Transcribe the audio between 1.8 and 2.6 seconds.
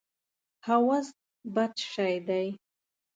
شی دی.